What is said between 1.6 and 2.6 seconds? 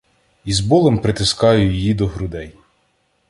її до грудей.